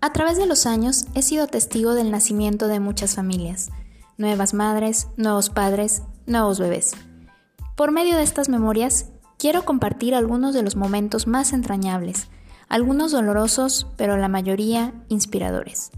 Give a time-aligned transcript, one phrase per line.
[0.00, 3.70] A través de los años he sido testigo del nacimiento de muchas familias,
[4.16, 6.92] nuevas madres, nuevos padres, nuevos bebés.
[7.76, 9.06] Por medio de estas memorias,
[9.38, 12.28] quiero compartir algunos de los momentos más entrañables,
[12.68, 15.90] algunos dolorosos, pero la mayoría inspiradores.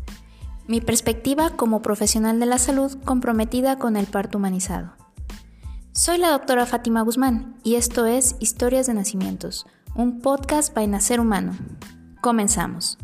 [0.67, 4.93] Mi perspectiva como profesional de la salud comprometida con el parto humanizado.
[5.93, 11.21] Soy la doctora Fátima Guzmán y esto es Historias de Nacimientos, un podcast para Nacer
[11.21, 11.53] Humano.
[12.22, 12.96] Comenzamos.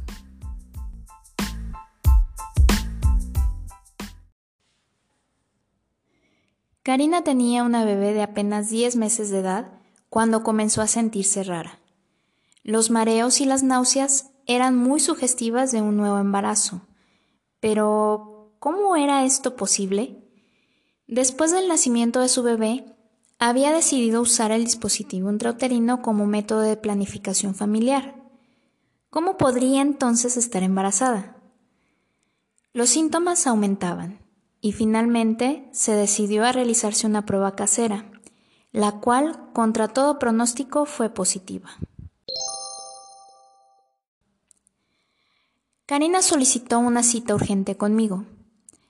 [6.87, 9.73] Karina tenía una bebé de apenas 10 meses de edad
[10.09, 11.81] cuando comenzó a sentirse rara.
[12.63, 16.83] Los mareos y las náuseas eran muy sugestivas de un nuevo embarazo.
[17.59, 20.31] Pero, ¿cómo era esto posible?
[21.09, 22.97] Después del nacimiento de su bebé,
[23.41, 28.15] había decidido usar el dispositivo intrauterino como método de planificación familiar.
[29.11, 31.37] ¿Cómo podría entonces estar embarazada?
[32.73, 34.25] Los síntomas aumentaban
[34.61, 38.11] y finalmente se decidió a realizarse una prueba casera,
[38.73, 41.71] la cual, contra todo pronóstico, fue positiva.
[45.87, 48.25] Karina solicitó una cita urgente conmigo.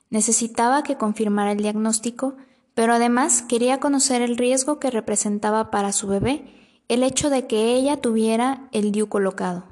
[0.09, 2.35] Necesitaba que confirmara el diagnóstico,
[2.73, 6.53] pero además quería conocer el riesgo que representaba para su bebé
[6.87, 9.65] el hecho de que ella tuviera el DIU colocado.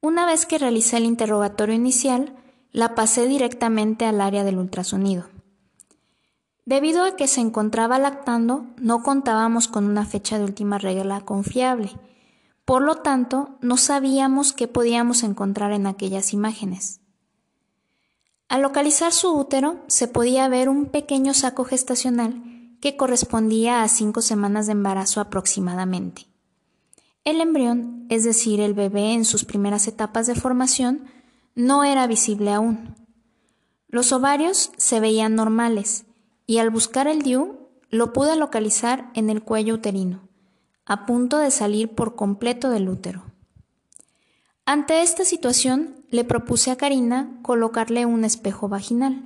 [0.00, 2.34] Una vez que realicé el interrogatorio inicial,
[2.72, 5.26] la pasé directamente al área del ultrasonido.
[6.64, 11.90] Debido a que se encontraba lactando, no contábamos con una fecha de última regla confiable.
[12.64, 17.00] Por lo tanto, no sabíamos qué podíamos encontrar en aquellas imágenes.
[18.48, 22.42] Al localizar su útero, se podía ver un pequeño saco gestacional
[22.80, 26.26] que correspondía a cinco semanas de embarazo aproximadamente.
[27.24, 31.04] El embrión, es decir, el bebé en sus primeras etapas de formación,
[31.60, 32.94] no era visible aún.
[33.88, 36.06] Los ovarios se veían normales
[36.46, 40.28] y al buscar el DIU lo pude localizar en el cuello uterino,
[40.86, 43.24] a punto de salir por completo del útero.
[44.64, 49.24] Ante esta situación le propuse a Karina colocarle un espejo vaginal,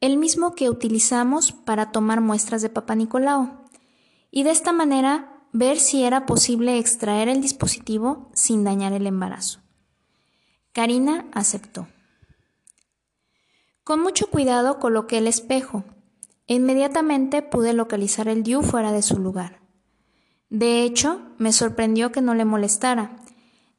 [0.00, 3.64] el mismo que utilizamos para tomar muestras de Papa Nicolau,
[4.30, 9.60] y de esta manera ver si era posible extraer el dispositivo sin dañar el embarazo.
[10.78, 11.88] Karina aceptó.
[13.82, 15.82] Con mucho cuidado coloqué el espejo
[16.46, 19.60] e inmediatamente pude localizar el DIU fuera de su lugar.
[20.50, 23.16] De hecho, me sorprendió que no le molestara,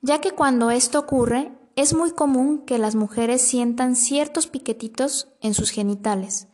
[0.02, 5.54] ya que cuando esto ocurre es muy común que las mujeres sientan ciertos piquetitos en
[5.54, 6.50] sus genitales.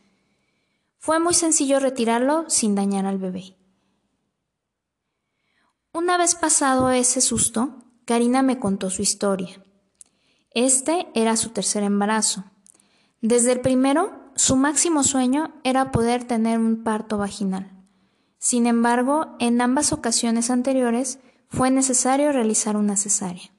[0.99, 3.57] Fue muy sencillo retirarlo sin dañar al bebé.
[5.91, 9.64] Una vez pasado ese susto, Karina me contó su historia.
[10.55, 12.45] Este era su tercer embarazo.
[13.21, 17.71] Desde el primero, su máximo sueño era poder tener un parto vaginal.
[18.39, 23.51] Sin embargo, en ambas ocasiones anteriores fue necesario realizar una cesárea.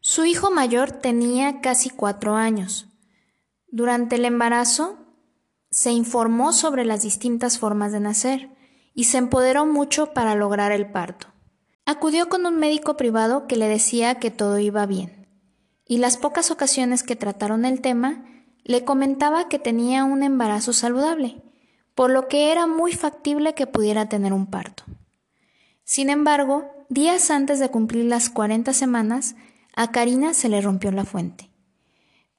[0.00, 2.88] Su hijo mayor tenía casi cuatro años.
[3.68, 4.98] Durante el embarazo,
[5.70, 8.56] se informó sobre las distintas formas de nacer
[8.94, 11.29] y se empoderó mucho para lograr el parto.
[11.90, 15.26] Acudió con un médico privado que le decía que todo iba bien,
[15.84, 18.24] y las pocas ocasiones que trataron el tema,
[18.62, 21.42] le comentaba que tenía un embarazo saludable,
[21.96, 24.84] por lo que era muy factible que pudiera tener un parto.
[25.82, 29.34] Sin embargo, días antes de cumplir las 40 semanas,
[29.74, 31.50] a Karina se le rompió la fuente.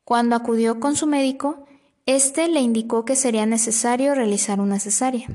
[0.05, 1.65] Cuando acudió con su médico,
[2.05, 5.27] éste le indicó que sería necesario realizar una cesárea.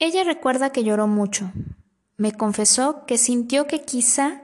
[0.00, 1.52] Ella recuerda que lloró mucho,
[2.16, 4.42] me confesó que sintió que quizá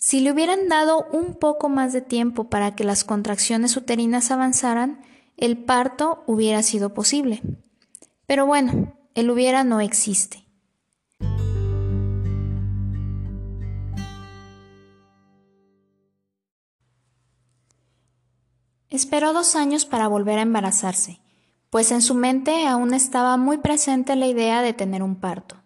[0.00, 5.00] si le hubieran dado un poco más de tiempo para que las contracciones uterinas avanzaran,
[5.36, 7.42] el parto hubiera sido posible.
[8.26, 10.44] Pero bueno, el hubiera no existe.
[18.88, 21.20] Esperó dos años para volver a embarazarse,
[21.70, 25.57] pues en su mente aún estaba muy presente la idea de tener un parto.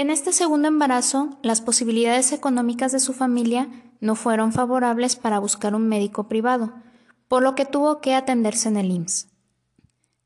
[0.00, 3.68] En este segundo embarazo, las posibilidades económicas de su familia
[4.00, 6.72] no fueron favorables para buscar un médico privado,
[7.28, 9.28] por lo que tuvo que atenderse en el IMSS.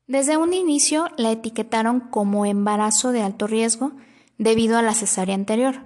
[0.07, 3.91] Desde un inicio la etiquetaron como embarazo de alto riesgo
[4.37, 5.85] debido a la cesárea anterior.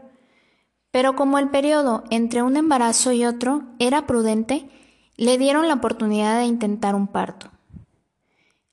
[0.92, 4.70] Pero como el periodo entre un embarazo y otro era prudente,
[5.18, 7.50] le dieron la oportunidad de intentar un parto.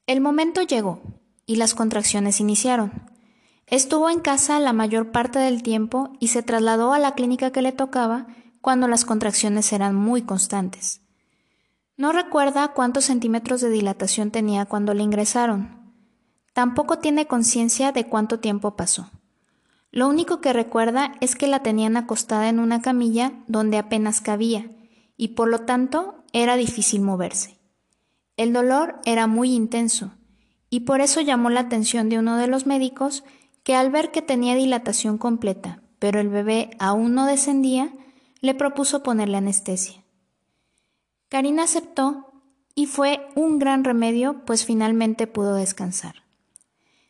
[0.06, 1.00] El momento llegó
[1.46, 3.15] y las contracciones iniciaron.
[3.68, 7.62] Estuvo en casa la mayor parte del tiempo y se trasladó a la clínica que
[7.62, 8.28] le tocaba
[8.60, 11.00] cuando las contracciones eran muy constantes.
[11.96, 15.92] No recuerda cuántos centímetros de dilatación tenía cuando le ingresaron.
[16.52, 19.10] Tampoco tiene conciencia de cuánto tiempo pasó.
[19.90, 24.70] Lo único que recuerda es que la tenían acostada en una camilla donde apenas cabía,
[25.16, 27.58] y por lo tanto era difícil moverse.
[28.36, 30.12] El dolor era muy intenso,
[30.70, 33.24] y por eso llamó la atención de uno de los médicos
[33.66, 37.92] que al ver que tenía dilatación completa, pero el bebé aún no descendía,
[38.40, 40.04] le propuso ponerle anestesia.
[41.28, 42.44] Karina aceptó
[42.76, 46.22] y fue un gran remedio, pues finalmente pudo descansar.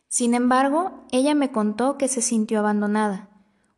[0.07, 3.29] Sin embargo, ella me contó que se sintió abandonada.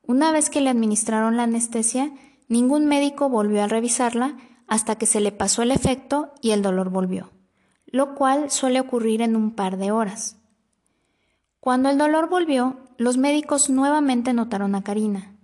[0.07, 2.13] Una vez que le administraron la anestesia,
[2.47, 4.37] ningún médico volvió a revisarla
[4.67, 7.29] hasta que se le pasó el efecto y el dolor volvió,
[7.87, 10.38] lo cual suele ocurrir en un par de horas.
[11.59, 15.35] Cuando el dolor volvió, los médicos nuevamente notaron a Karina.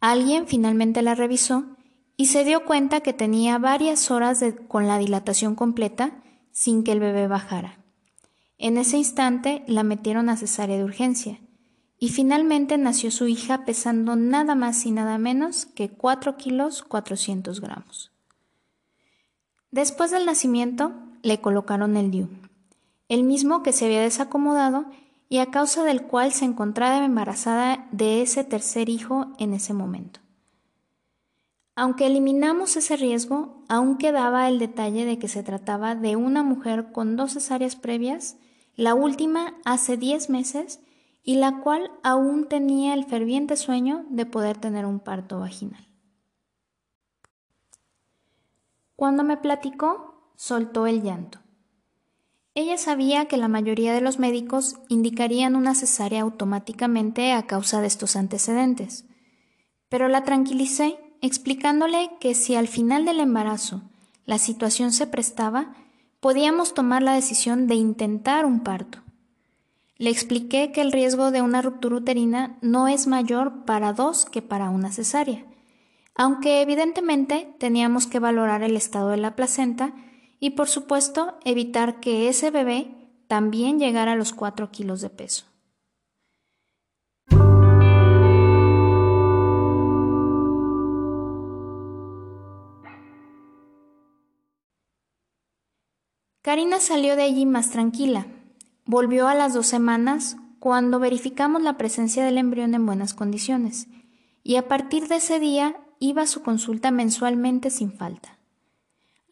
[0.00, 1.76] Alguien finalmente la revisó
[2.16, 6.22] y se dio cuenta que tenía varias horas con la dilatación completa
[6.52, 7.78] sin que el bebé bajara.
[8.58, 11.40] En ese instante la metieron a cesárea de urgencia
[11.98, 17.60] y finalmente nació su hija pesando nada más y nada menos que 4 kilos 400
[17.60, 18.12] gramos.
[19.70, 20.92] Después del nacimiento
[21.22, 22.28] le colocaron el DIU,
[23.08, 24.86] el mismo que se había desacomodado
[25.30, 30.18] y a causa del cual se encontraba embarazada de ese tercer hijo en ese momento.
[31.76, 36.90] Aunque eliminamos ese riesgo, aún quedaba el detalle de que se trataba de una mujer
[36.92, 38.36] con dos cesáreas previas
[38.74, 40.80] la última hace diez meses
[41.22, 45.86] y la cual aún tenía el ferviente sueño de poder tener un parto vaginal.
[48.96, 51.39] Cuando me platicó, soltó el llanto.
[52.54, 57.86] Ella sabía que la mayoría de los médicos indicarían una cesárea automáticamente a causa de
[57.86, 59.04] estos antecedentes,
[59.88, 63.82] pero la tranquilicé explicándole que si al final del embarazo
[64.24, 65.74] la situación se prestaba,
[66.18, 68.98] podíamos tomar la decisión de intentar un parto.
[69.96, 74.42] Le expliqué que el riesgo de una ruptura uterina no es mayor para dos que
[74.42, 75.44] para una cesárea,
[76.14, 79.92] aunque evidentemente teníamos que valorar el estado de la placenta
[80.40, 82.96] y por supuesto evitar que ese bebé
[83.28, 85.44] también llegara a los 4 kilos de peso.
[96.42, 98.26] Karina salió de allí más tranquila.
[98.86, 103.88] Volvió a las dos semanas cuando verificamos la presencia del embrión en buenas condiciones,
[104.42, 108.39] y a partir de ese día iba a su consulta mensualmente sin falta.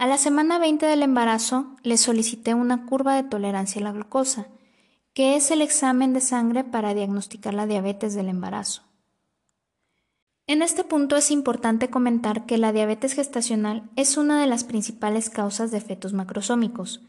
[0.00, 4.46] A la semana 20 del embarazo le solicité una curva de tolerancia a la glucosa,
[5.12, 8.84] que es el examen de sangre para diagnosticar la diabetes del embarazo.
[10.46, 15.30] En este punto es importante comentar que la diabetes gestacional es una de las principales
[15.30, 17.02] causas de fetos macrosómicos,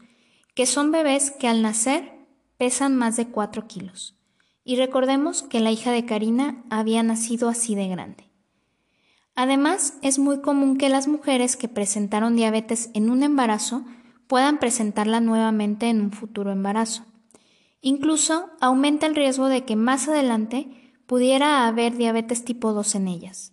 [0.56, 2.26] que son bebés que al nacer
[2.58, 4.18] pesan más de 4 kilos.
[4.64, 8.29] Y recordemos que la hija de Karina había nacido así de grande.
[9.34, 13.84] Además, es muy común que las mujeres que presentaron diabetes en un embarazo
[14.26, 17.04] puedan presentarla nuevamente en un futuro embarazo.
[17.80, 23.52] Incluso aumenta el riesgo de que más adelante pudiera haber diabetes tipo 2 en ellas.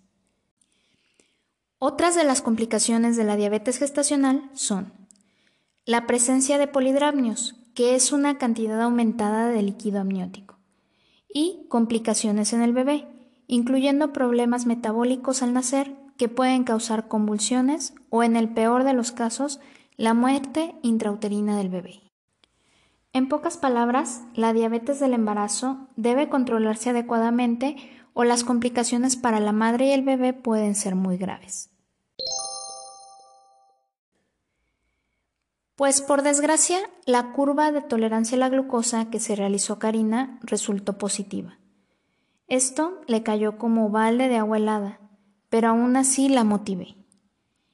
[1.79, 4.93] Otras de las complicaciones de la diabetes gestacional son
[5.85, 10.59] la presencia de polidramios, que es una cantidad aumentada de líquido amniótico,
[11.33, 13.07] y complicaciones en el bebé,
[13.47, 19.11] incluyendo problemas metabólicos al nacer que pueden causar convulsiones o, en el peor de los
[19.11, 19.59] casos,
[19.95, 22.01] la muerte intrauterina del bebé.
[23.13, 27.77] En pocas palabras, la diabetes del embarazo debe controlarse adecuadamente
[28.13, 31.69] o las complicaciones para la madre y el bebé pueden ser muy graves.
[35.75, 40.97] Pues por desgracia, la curva de tolerancia a la glucosa que se realizó Karina resultó
[40.97, 41.59] positiva.
[42.47, 45.01] Esto le cayó como balde de agua helada,
[45.49, 46.95] pero aún así la motivé.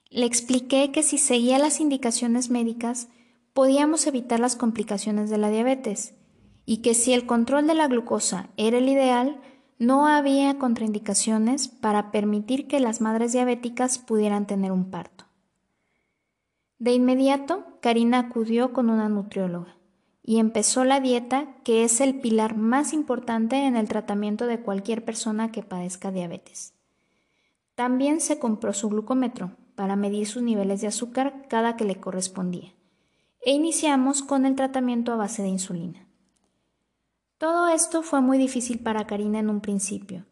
[0.10, 3.08] Le expliqué que si seguía las indicaciones médicas,
[3.54, 6.16] podíamos evitar las complicaciones de la diabetes
[6.66, 9.40] y que si el control de la glucosa era el ideal,
[9.78, 15.26] no había contraindicaciones para permitir que las madres diabéticas pudieran tener un parto.
[16.80, 19.78] De inmediato, Karina acudió con una nutrióloga
[20.24, 25.04] y empezó la dieta que es el pilar más importante en el tratamiento de cualquier
[25.04, 26.74] persona que padezca diabetes.
[27.76, 32.74] También se compró su glucómetro para medir sus niveles de azúcar cada que le correspondía
[33.46, 36.08] e iniciamos con el tratamiento a base de insulina.
[37.38, 40.26] Todo esto fue muy difícil para Karina en un principio,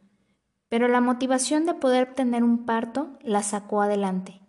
[0.69, 4.39] pero la motivación de poder tener un parto la sacó adelante,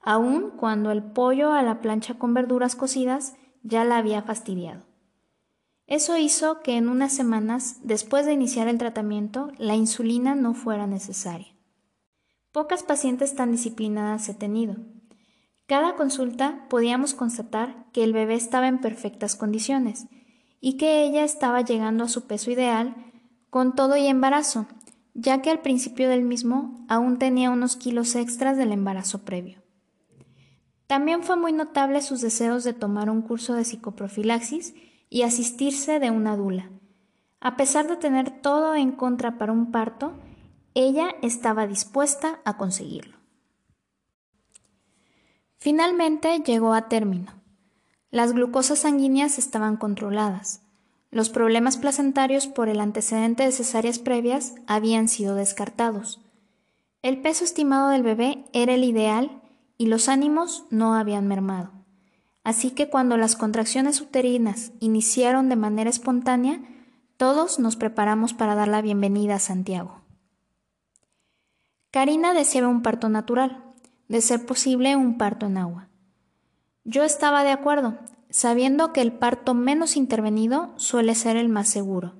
[0.00, 4.82] aun cuando el pollo a la plancha con verduras cocidas ya la había fastidiado.
[5.86, 10.86] Eso hizo que en unas semanas, después de iniciar el tratamiento, la insulina no fuera
[10.86, 11.48] necesaria.
[12.52, 14.76] Pocas pacientes tan disciplinadas he tenido.
[15.66, 20.06] Cada consulta podíamos constatar que el bebé estaba en perfectas condiciones
[20.60, 22.94] y que ella estaba llegando a su peso ideal
[23.50, 24.66] con todo y embarazo,
[25.14, 29.59] ya que al principio del mismo aún tenía unos kilos extras del embarazo previo.
[30.90, 34.74] También fue muy notable sus deseos de tomar un curso de psicoprofilaxis
[35.08, 36.68] y asistirse de una dula.
[37.38, 40.14] A pesar de tener todo en contra para un parto,
[40.74, 43.16] ella estaba dispuesta a conseguirlo.
[45.58, 47.40] Finalmente llegó a término.
[48.10, 50.62] Las glucosas sanguíneas estaban controladas.
[51.12, 56.20] Los problemas placentarios por el antecedente de cesáreas previas habían sido descartados.
[57.02, 59.39] El peso estimado del bebé era el ideal
[59.80, 61.72] y los ánimos no habían mermado.
[62.44, 66.60] Así que cuando las contracciones uterinas iniciaron de manera espontánea,
[67.16, 70.02] todos nos preparamos para dar la bienvenida a Santiago.
[71.90, 73.72] Karina deseaba un parto natural,
[74.06, 75.88] de ser posible un parto en agua.
[76.84, 82.16] Yo estaba de acuerdo, sabiendo que el parto menos intervenido suele ser el más seguro,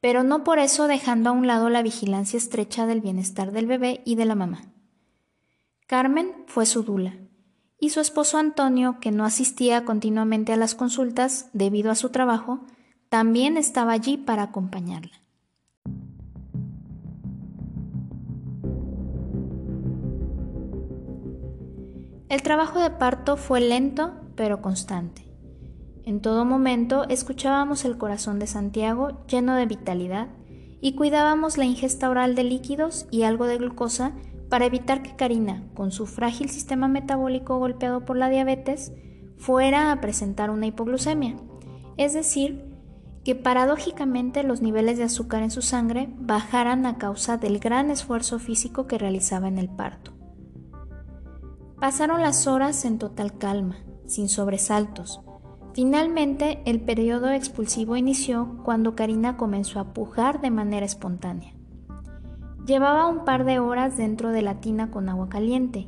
[0.00, 4.02] pero no por eso dejando a un lado la vigilancia estrecha del bienestar del bebé
[4.04, 4.73] y de la mamá.
[5.86, 7.18] Carmen fue su dula,
[7.78, 12.64] y su esposo Antonio, que no asistía continuamente a las consultas debido a su trabajo,
[13.10, 15.12] también estaba allí para acompañarla.
[22.30, 25.30] El trabajo de parto fue lento pero constante.
[26.04, 30.28] En todo momento escuchábamos el corazón de Santiago lleno de vitalidad
[30.80, 34.14] y cuidábamos la ingesta oral de líquidos y algo de glucosa
[34.48, 38.92] para evitar que Karina, con su frágil sistema metabólico golpeado por la diabetes,
[39.36, 41.36] fuera a presentar una hipoglucemia,
[41.96, 42.74] es decir,
[43.24, 48.38] que paradójicamente los niveles de azúcar en su sangre bajaran a causa del gran esfuerzo
[48.38, 50.12] físico que realizaba en el parto.
[51.80, 55.20] Pasaron las horas en total calma, sin sobresaltos.
[55.72, 61.53] Finalmente, el periodo expulsivo inició cuando Karina comenzó a pujar de manera espontánea.
[62.66, 65.86] Llevaba un par de horas dentro de la tina con agua caliente.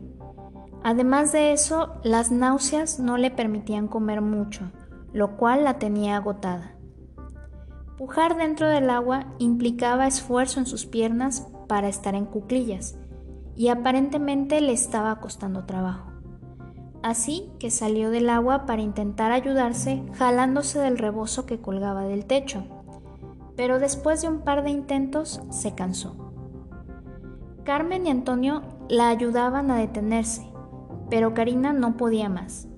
[0.82, 4.70] Además de eso, las náuseas no le permitían comer mucho,
[5.14, 6.74] lo cual la tenía agotada.
[7.96, 12.98] Pujar dentro del agua implicaba esfuerzo en sus piernas para estar en cuclillas,
[13.56, 16.12] y aparentemente le estaba costando trabajo.
[17.02, 22.64] Así que salió del agua para intentar ayudarse jalándose del rebozo que colgaba del techo,
[23.56, 26.25] pero después de un par de intentos se cansó.
[27.66, 30.46] Carmen y Antonio la ayudaban a detenerse,
[31.10, 32.68] pero Karina no podía más.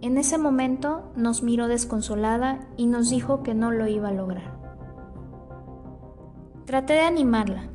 [0.00, 4.58] En ese momento nos miró desconsolada y nos dijo que no lo iba a lograr.
[6.64, 7.68] Traté de animarla.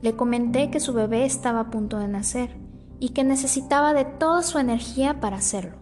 [0.00, 2.56] Le comenté que su bebé estaba a punto de nacer
[3.00, 5.78] y que necesitaba de toda su energía para hacerlo.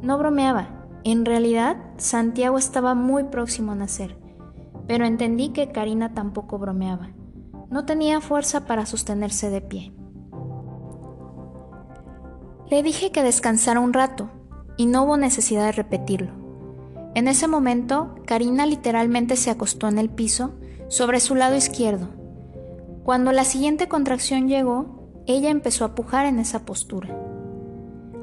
[0.00, 0.86] No bromeaba.
[1.02, 4.16] En realidad, Santiago estaba muy próximo a nacer,
[4.86, 7.17] pero entendí que Karina tampoco bromeaba.
[7.70, 9.92] No tenía fuerza para sostenerse de pie.
[12.70, 14.30] Le dije que descansara un rato,
[14.76, 16.32] y no hubo necesidad de repetirlo.
[17.14, 20.54] En ese momento, Karina literalmente se acostó en el piso,
[20.88, 22.08] sobre su lado izquierdo.
[23.04, 27.14] Cuando la siguiente contracción llegó, ella empezó a pujar en esa postura.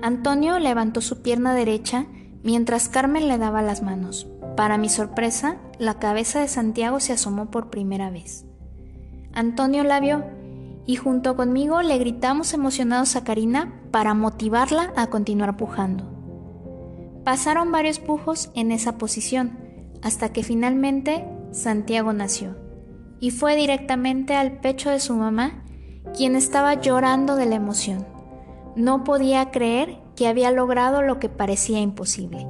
[0.01, 2.07] Antonio levantó su pierna derecha
[2.43, 4.27] mientras Carmen le daba las manos.
[4.55, 8.45] Para mi sorpresa, la cabeza de Santiago se asomó por primera vez.
[9.35, 10.23] Antonio la vio
[10.85, 16.05] y junto conmigo le gritamos emocionados a Karina para motivarla a continuar pujando.
[17.25, 19.59] Pasaron varios pujos en esa posición
[20.01, 22.55] hasta que finalmente Santiago nació
[23.19, 25.65] y fue directamente al pecho de su mamá,
[26.15, 28.05] quien estaba llorando de la emoción.
[28.77, 32.47] No podía creer que había logrado lo que parecía imposible.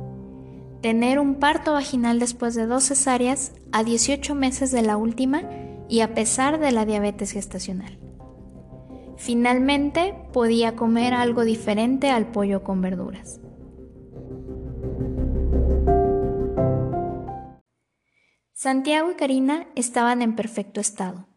[0.82, 5.42] Tener un parto vaginal después de dos cesáreas a 18 meses de la última
[5.88, 8.00] y a pesar de la diabetes gestacional.
[9.18, 13.39] Finalmente podía comer algo diferente al pollo con verduras.
[18.54, 21.27] Santiago y Karina estaban en perfecto estado.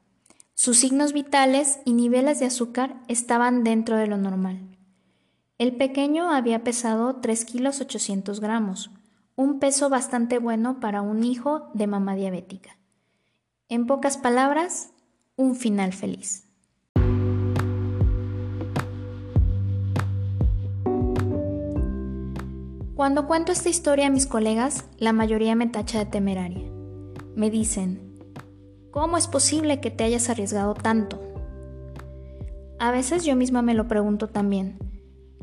[0.54, 4.78] Sus signos vitales y niveles de azúcar estaban dentro de lo normal.
[5.58, 8.90] El pequeño había pesado 3 kilos 800 gramos,
[9.36, 12.77] un peso bastante bueno para un hijo de mamá diabética.
[13.70, 14.94] En pocas palabras,
[15.36, 16.48] un final feliz.
[22.94, 26.66] Cuando cuento esta historia a mis colegas, la mayoría me tacha de temeraria.
[27.36, 28.18] Me dicen,
[28.90, 31.20] ¿cómo es posible que te hayas arriesgado tanto?
[32.78, 34.78] A veces yo misma me lo pregunto también,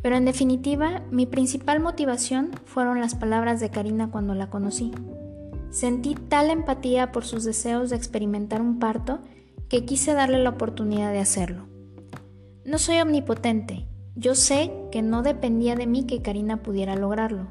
[0.01, 4.91] pero en definitiva mi principal motivación fueron las palabras de Karina cuando la conocí.
[5.75, 9.19] Sentí tal empatía por sus deseos de experimentar un parto
[9.67, 11.67] que quise darle la oportunidad de hacerlo.
[12.63, 17.47] No soy omnipotente, yo sé que no dependía de mí que Karina pudiera lograrlo,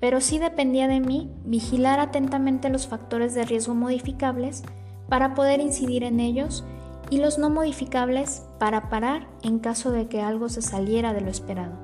[0.00, 4.64] pero sí dependía de mí vigilar atentamente los factores de riesgo modificables
[5.08, 6.64] para poder incidir en ellos
[7.10, 11.30] y los no modificables para parar en caso de que algo se saliera de lo
[11.30, 11.78] esperado.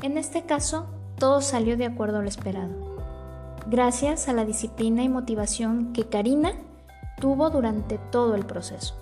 [0.00, 0.86] En este caso,
[1.18, 2.89] todo salió de acuerdo a lo esperado,
[3.70, 6.54] gracias a la disciplina y motivación que Karina
[7.20, 8.96] tuvo durante todo el proceso.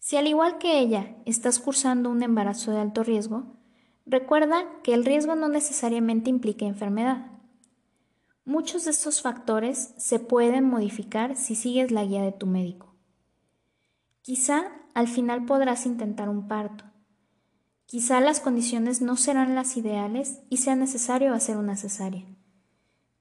[0.00, 3.44] Si al igual que ella estás cursando un embarazo de alto riesgo,
[4.04, 7.30] recuerda que el riesgo no necesariamente implica enfermedad.
[8.44, 12.96] Muchos de estos factores se pueden modificar si sigues la guía de tu médico.
[14.22, 16.90] Quizá al final podrás intentar un parto.
[17.90, 22.24] Quizá las condiciones no serán las ideales y sea necesario hacer una cesárea.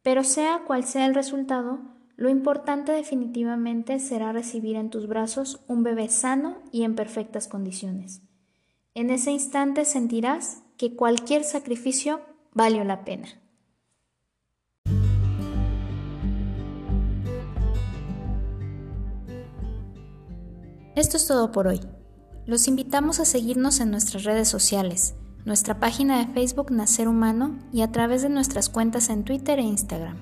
[0.03, 1.79] Pero sea cual sea el resultado,
[2.17, 8.21] lo importante definitivamente será recibir en tus brazos un bebé sano y en perfectas condiciones.
[8.93, 12.21] En ese instante sentirás que cualquier sacrificio
[12.53, 13.27] valió la pena.
[20.95, 21.79] Esto es todo por hoy.
[22.49, 25.13] Los invitamos a seguirnos en nuestras redes sociales,
[25.45, 29.61] nuestra página de Facebook Nacer Humano y a través de nuestras cuentas en Twitter e
[29.61, 30.17] Instagram.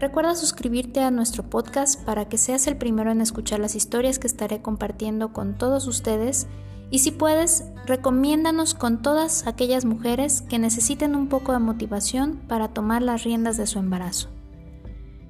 [0.00, 4.26] Recuerda suscribirte a nuestro podcast para que seas el primero en escuchar las historias que
[4.26, 6.48] estaré compartiendo con todos ustedes
[6.90, 12.74] y si puedes, recomiéndanos con todas aquellas mujeres que necesiten un poco de motivación para
[12.74, 14.30] tomar las riendas de su embarazo.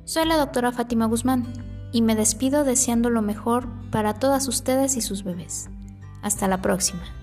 [0.07, 1.53] Soy la doctora Fátima Guzmán
[1.93, 5.69] y me despido deseando lo mejor para todas ustedes y sus bebés.
[6.23, 7.20] Hasta la próxima.